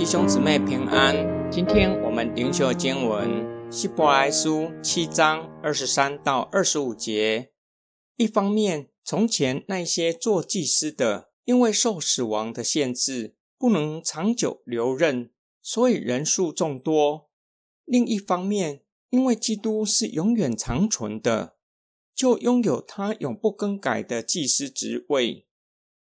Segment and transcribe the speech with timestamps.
[0.00, 1.14] 弟兄姊妹平安。
[1.52, 7.52] 今天我们灵修经文希伯来书七章二十三到二十五节。
[8.16, 17.28] 一方面，从前那些做祭司的，因为受死亡的限制，不能长久留任，所以人数众多；
[17.84, 18.80] 另一方面，
[19.10, 21.56] 因为基督是永远长存的，
[22.14, 25.46] 就拥有他永不更改的祭司职位，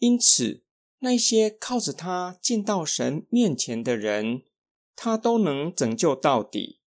[0.00, 0.65] 因此。
[1.00, 4.42] 那些靠着他进到神面前的人，
[4.94, 6.80] 他都能拯救到底，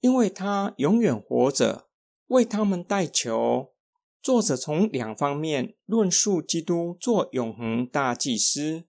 [0.00, 1.88] 因为他永远活着，
[2.28, 3.72] 为他们代求。
[4.22, 8.84] 作者从两方面论述基督做永恒大祭司。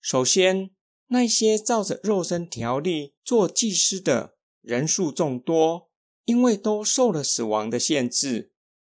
[0.00, 0.70] 首先，
[1.08, 5.88] 那些照着肉身条例做祭司的人数众多，
[6.24, 8.52] 因为都受了死亡的限制。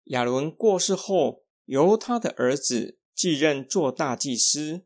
[0.06, 4.84] 亚伦过世后，由他的儿子继任做大祭司。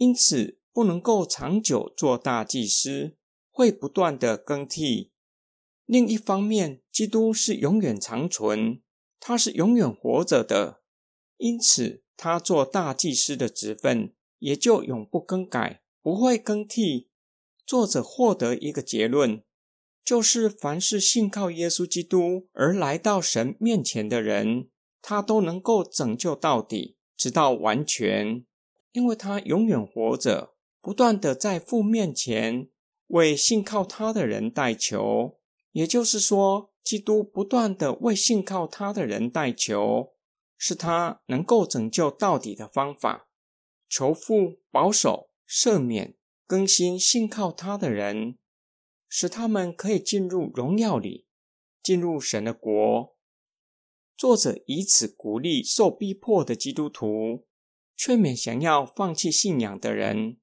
[0.00, 3.18] 因此，不能够长久做大祭司，
[3.50, 5.12] 会不断的更替。
[5.84, 8.80] 另一方面，基督是永远长存，
[9.18, 10.80] 他是永远活着的，
[11.36, 17.10] 因此他做大祭司的职分也就永不更改，不会更替。
[17.66, 19.42] 作者获得一个结论，
[20.02, 24.70] 就是凡是信靠耶稣基督而来到神面前的人，
[25.02, 28.46] 他都能够拯救到底，直到完全。
[28.92, 32.68] 因为他永远活着，不断的在父面前
[33.08, 35.38] 为信靠他的人代求。
[35.72, 40.14] 也就是说，基督不断的为信靠他的人代求，
[40.58, 43.28] 是他能够拯救到底的方法。
[43.88, 46.16] 求父保守、赦免、
[46.46, 48.38] 更新信靠他的人，
[49.08, 51.26] 使他们可以进入荣耀里，
[51.82, 53.16] 进入神的国。
[54.16, 57.46] 作者以此鼓励受逼迫的基督徒。
[58.02, 60.38] 劝勉想要放弃信仰的人，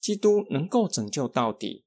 [0.00, 1.84] 基督能够拯救到底。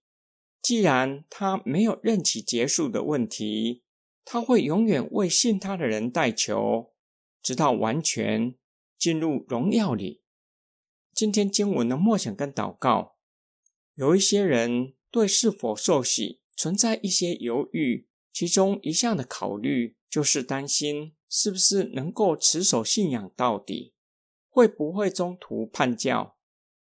[0.61, 3.83] 既然他没有任期结束的问题，
[4.23, 6.93] 他会永远为信他的人代求，
[7.43, 8.55] 直到完全
[8.97, 10.21] 进入荣耀里。
[11.13, 13.17] 今天经文的默想跟祷告，
[13.95, 23.93] 有一些人对是否受洗存在一些犹豫，其中一项的考虑就是担心是不是能够持守信仰到底。
[24.51, 26.35] 会不会中途叛教？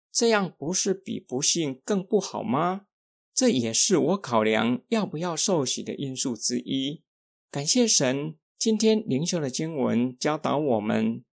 [0.10, 2.88] 这样不是比不信更不好吗？
[3.34, 7.04] 这也是我考量要不要受洗的因素之一。
[7.52, 11.24] 感谢神，今天灵修的经文教导我们，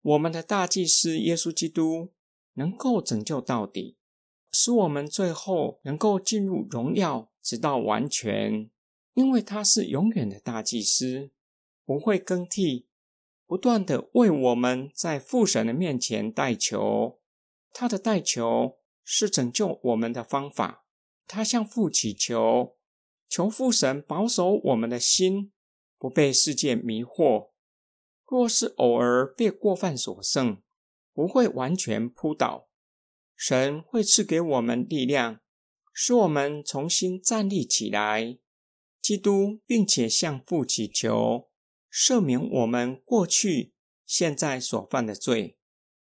[0.00, 2.12] 我们的大祭司耶稣基督
[2.54, 3.98] 能够拯救到底，
[4.52, 8.70] 使我们最后能够进入荣耀，直到完全，
[9.14, 11.30] 因为他是永远的大祭司，
[11.84, 12.86] 不会更替。
[13.46, 17.20] 不断地为我们在父神的面前代求，
[17.72, 20.86] 他的代求是拯救我们的方法。
[21.26, 22.76] 他向父祈求，
[23.28, 25.52] 求父神保守我们的心，
[25.98, 27.50] 不被世界迷惑。
[28.26, 30.62] 若是偶尔被过犯所胜，
[31.12, 32.68] 不会完全扑倒。
[33.36, 35.40] 神会赐给我们力量，
[35.92, 38.38] 使我们重新站立起来。
[39.00, 41.50] 基督，并且向父祈求。
[41.94, 43.72] 赦免我们过去、
[44.04, 45.56] 现在所犯的罪，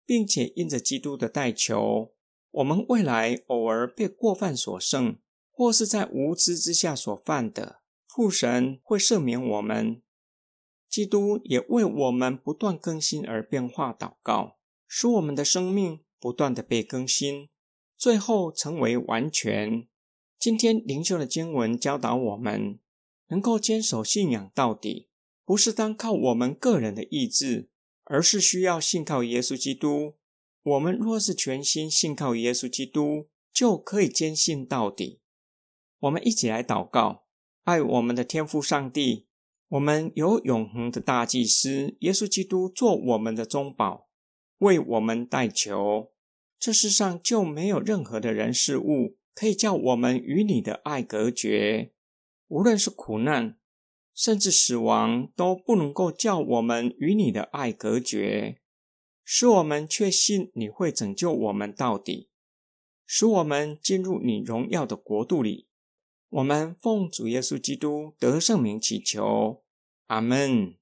[0.06, 2.12] 并且因着基督的代求，
[2.52, 5.18] 我们未来偶尔被过犯所胜，
[5.50, 10.02] 或是在无知之下所犯的，父神会赦免我们。
[10.90, 17.48] 基督也为我们不断更新而变化祷告，使我们的生命不断的被更新，
[17.96, 19.88] 最后成为完全。
[20.38, 22.80] 今天灵修的经文教导我们，
[23.28, 25.09] 能够坚守信仰到底。
[25.50, 27.70] 不是单靠我们个人的意志，
[28.04, 30.14] 而是需要信靠耶稣基督。
[30.62, 35.22] 我们若是全心信靠耶稣基督，就可以坚信到底。
[36.02, 37.26] 我们一起来祷告：
[37.64, 39.26] 爱我们的天父上帝，
[39.70, 44.08] 我们有永恒的大祭司耶稣基督做我们的中保，
[44.60, 46.12] 为我们代求。
[46.60, 51.94] 这世上就没有任何的人事物可以叫我们与你的爱隔绝，
[52.50, 53.58] 无论是苦难。
[54.20, 58.58] 甚至死亡都不能够叫我们与你的爱隔绝，
[59.24, 62.28] 使我们确信你会拯救我们到底，
[63.06, 65.68] 使我们进入你荣耀的国度里。
[66.32, 69.64] 我们奉主耶稣基督得圣名祈求，
[70.08, 70.76] 阿门。